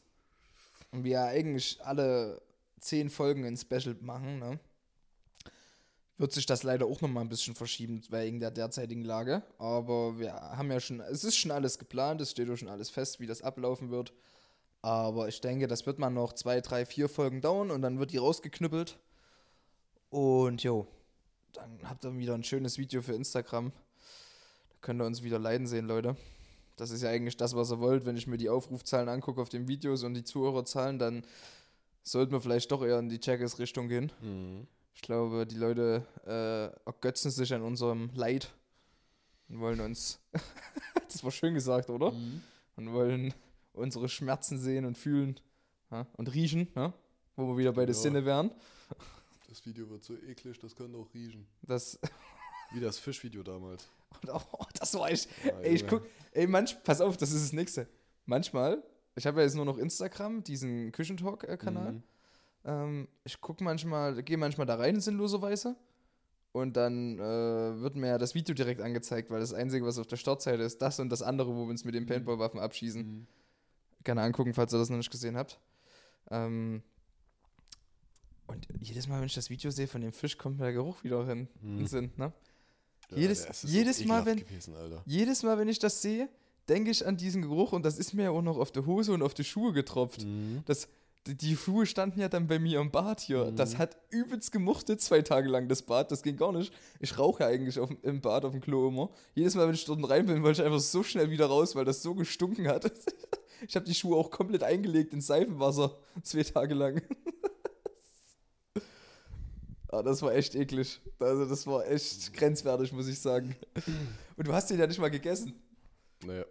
[0.90, 2.42] und wir ja eigentlich alle
[2.80, 4.58] 10 Folgen in Special machen, ne,
[6.18, 9.42] wird sich das leider auch nochmal ein bisschen verschieben wegen der derzeitigen Lage.
[9.58, 12.90] Aber wir haben ja schon, es ist schon alles geplant, es steht auch schon alles
[12.90, 14.12] fest, wie das ablaufen wird.
[14.82, 18.12] Aber ich denke, das wird man noch zwei, drei, vier Folgen dauern und dann wird
[18.12, 18.98] die rausgeknüppelt.
[20.10, 20.86] Und jo,
[21.52, 23.72] dann habt ihr wieder ein schönes Video für Instagram.
[24.82, 26.16] Könnt ihr uns wieder leiden sehen, Leute.
[26.76, 28.04] Das ist ja eigentlich das, was ihr wollt.
[28.04, 31.24] Wenn ich mir die Aufrufzahlen angucke auf den Videos und die Zuhörerzahlen, dann
[32.02, 34.10] sollten wir vielleicht doch eher in die Checkers-Richtung gehen.
[34.20, 34.66] Mhm.
[34.94, 38.52] Ich glaube, die Leute äh, ergötzen sich an unserem Leid
[39.48, 40.18] und wollen uns.
[41.08, 42.10] das war schön gesagt, oder?
[42.10, 42.42] Mhm.
[42.76, 43.34] Und wollen
[43.74, 45.38] unsere Schmerzen sehen und fühlen
[45.92, 46.06] ja?
[46.14, 46.92] und riechen, ja?
[47.36, 48.00] wo wir wieder bei der Ja.
[48.00, 48.50] Sinne wären.
[49.48, 51.46] Das Video wird so eklig, das könnte auch riechen.
[51.62, 52.00] Das,
[52.72, 53.88] Wie das Fischvideo damals.
[54.20, 55.28] Und auch, das war echt.
[55.44, 57.88] Ja, Ey, ich guck, ey, manch, pass auf, das ist das nächste.
[58.26, 58.82] Manchmal,
[59.14, 61.92] ich habe ja jetzt nur noch Instagram, diesen Küchentalk-Kanal.
[61.92, 62.02] Mhm.
[62.64, 65.76] Ähm, ich gucke manchmal, gehe manchmal da rein sinnloserweise.
[66.52, 70.06] Und dann äh, wird mir ja das Video direkt angezeigt, weil das Einzige, was auf
[70.06, 73.02] der Startseite ist, das und das andere, wo wir uns mit den Paintballwaffen abschießen.
[73.02, 73.26] Mhm.
[74.04, 75.58] Gerne angucken, falls ihr das noch nicht gesehen habt.
[76.30, 76.82] Ähm,
[78.46, 81.02] und jedes Mal, wenn ich das Video sehe von dem Fisch, kommt mir der Geruch
[81.04, 82.12] wieder in in den Sinn.
[82.16, 82.32] Ne?
[83.16, 85.02] Jedes- ist jedes Mal, wenn- Gewesen, Alter.
[85.06, 86.28] Jedes Mal, wenn ich das sehe,
[86.68, 89.12] denke ich an diesen Geruch und das ist mir ja auch noch auf der Hose
[89.12, 90.24] und auf die Schuhe getropft.
[90.24, 90.62] Mhm.
[90.66, 90.88] Das,
[91.26, 93.46] die, die Schuhe standen ja dann bei mir im Bad hier.
[93.46, 93.56] Mhm.
[93.56, 96.10] Das hat übelst gemuchtet zwei Tage lang, das Bad.
[96.12, 96.72] Das ging gar nicht.
[97.00, 99.10] Ich rauche eigentlich auf, im Bad auf dem Klo immer.
[99.34, 101.84] Jedes Mal, wenn ich dort rein bin, wollte ich einfach so schnell wieder raus, weil
[101.84, 102.90] das so gestunken hat.
[103.68, 105.96] Ich habe die Schuhe auch komplett eingelegt in Seifenwasser.
[106.24, 107.00] Zwei Tage lang.
[109.92, 111.00] Ah, das war echt eklig.
[111.20, 113.54] Also, das war echt grenzwertig, muss ich sagen.
[114.36, 115.54] Und du hast den ja nicht mal gegessen.
[116.24, 116.44] Naja.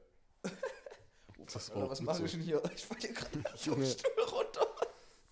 [1.53, 2.23] Das was mache so.
[2.25, 2.61] ich denn hier?
[2.73, 3.83] Ich falle hier gerade vom.
[3.83, 4.67] Stuhl runter.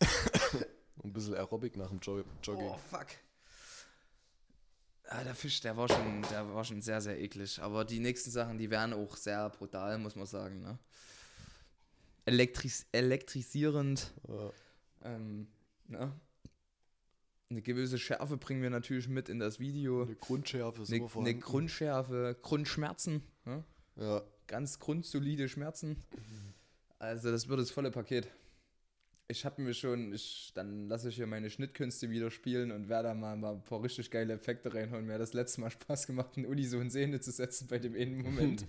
[1.04, 2.66] Ein bisschen Aerobic nach dem Jo- Jogging.
[2.68, 3.08] Oh, fuck.
[5.08, 7.62] Ah, der Fisch, der war, schon, der war schon sehr, sehr eklig.
[7.62, 10.62] Aber die nächsten Sachen, die wären auch sehr brutal, muss man sagen.
[10.62, 10.78] Ne?
[12.26, 14.12] Elektris elektrisierend.
[14.28, 14.52] Ja.
[15.06, 15.48] Ähm,
[15.88, 16.12] ne?
[17.52, 20.04] Eine gewisse Schärfe bringen wir natürlich mit in das Video.
[20.04, 21.40] Eine Grundschärfe ist Eine, immer eine.
[21.40, 23.24] Grundschärfe, Grundschmerzen.
[23.46, 23.64] Ne?
[23.96, 24.22] ja.
[24.46, 25.98] Ganz grundsolide Schmerzen.
[27.00, 28.28] Also das wird das volle Paket.
[29.28, 33.10] Ich habe mir schon, ich, dann lasse ich hier meine Schnittkünste wieder spielen und werde
[33.10, 35.06] da mal, mal ein paar richtig geile Effekte reinhauen.
[35.06, 38.22] Mir hat das letzte Mal Spaß gemacht, einen Unison Szene zu setzen bei dem einen
[38.24, 38.66] Moment.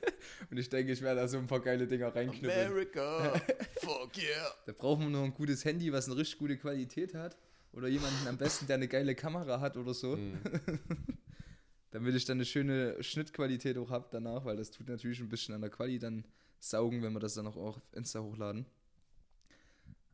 [0.50, 2.66] und ich denke, ich werde da so ein paar geile Dinger reinknüppeln.
[2.66, 3.40] America,
[3.80, 4.54] fuck yeah.
[4.66, 7.36] Da brauchen wir noch ein gutes Handy, was eine richtig gute Qualität hat.
[7.72, 10.16] Oder jemanden am besten, der eine geile Kamera hat oder so.
[10.16, 10.38] Mhm.
[11.92, 15.54] Damit ich dann eine schöne Schnittqualität auch habe danach, weil das tut natürlich ein bisschen
[15.54, 16.24] an der Quali dann
[16.60, 18.66] saugen, wenn wir das dann auch auf Insta hochladen.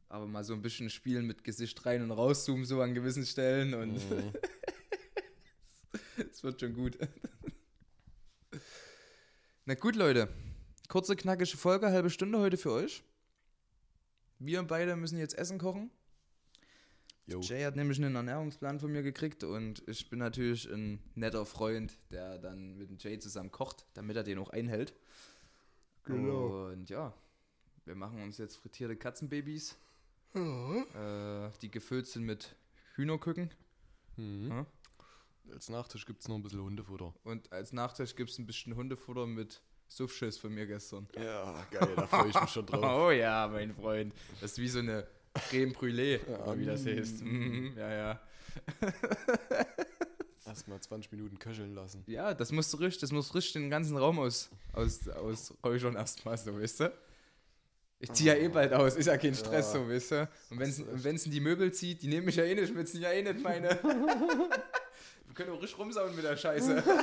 [0.09, 3.75] Aber mal so ein bisschen spielen mit Gesicht rein und rauszoomen, so an gewissen Stellen.
[3.75, 4.33] Und Mhm.
[6.31, 6.97] es wird schon gut.
[9.65, 10.29] Na gut, Leute.
[10.89, 13.03] Kurze, knackige Folge, halbe Stunde heute für euch.
[14.39, 15.91] Wir beide müssen jetzt Essen kochen.
[17.27, 17.41] Jo.
[17.41, 21.99] Jay hat nämlich einen Ernährungsplan von mir gekriegt und ich bin natürlich ein netter Freund,
[22.13, 24.95] der dann mit dem Jay zusammen kocht, damit er den auch einhält.
[26.05, 26.69] Genau.
[26.69, 27.13] Und ja,
[27.85, 29.77] wir machen uns jetzt frittierte Katzenbabys,
[30.35, 32.55] äh, die gefüllt sind mit
[32.95, 33.51] Hühnerküken.
[34.17, 34.51] Mhm.
[34.51, 34.67] Ja.
[35.53, 37.13] Als Nachtisch gibt es noch ein bisschen Hundefutter.
[37.25, 41.09] Und als Nachtisch gibt es ein bisschen Hundefutter mit Suffschiss von mir gestern.
[41.17, 42.85] Ja, geil, da freue ich mich schon drauf.
[43.07, 44.15] Oh ja, mein Freund.
[44.41, 45.07] Das ist wie so eine
[45.51, 46.89] Creme Brûlée, Ja, wie das mm.
[46.89, 47.23] heißt.
[47.23, 48.21] Mhm, ja, ja.
[50.47, 52.05] Erstmal 20 Minuten köcheln lassen.
[52.07, 55.97] Ja, das musst du richtig, das muss richtig den ganzen Raum aus, aus, aus Räuchern
[55.97, 56.93] erstmal, so, weißt du?
[57.99, 59.81] Ich ziehe ja eh bald aus, ist ja kein Stress, Ja.
[59.81, 60.29] so, weißt du?
[60.51, 63.03] Und wenn es in die Möbel zieht, die nehmen mich ja eh nicht mit, sind
[63.03, 63.69] ja eh nicht meine.
[65.27, 66.83] Wir können auch richtig rumsauen mit der Scheiße.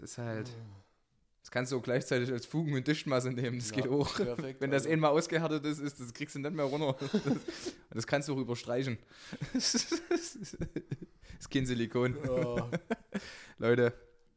[0.00, 0.48] Es ist halt.
[1.48, 4.14] Das kannst du auch gleichzeitig als Fugen- und Dichtmasse nehmen, das Ja, geht auch.
[4.16, 4.92] perfekt, Wenn das Alter.
[4.92, 6.94] einmal ausgehärtet ist, ist, das kriegst du nicht mehr runter.
[7.24, 7.40] Und
[7.94, 8.98] das kannst du auch überstreichen.
[9.54, 9.74] Das
[10.10, 10.58] ist
[11.50, 12.18] kein Silikon.
[12.22, 12.70] Ja.
[13.58, 13.94] Leute,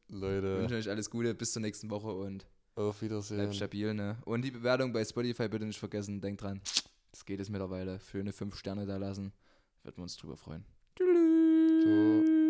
[0.07, 3.39] ich Leute, wünsche euch alles Gute, bis zur nächsten Woche und auf Wiedersehen.
[3.39, 4.17] bleibt stabil, ne?
[4.23, 6.61] Und die Bewertung bei Spotify bitte nicht vergessen, denkt dran,
[7.11, 7.99] das geht es mittlerweile.
[7.99, 9.33] Für eine 5 Sterne da lassen,
[9.83, 10.63] würden wir uns drüber freuen.
[10.95, 12.40] Ciao.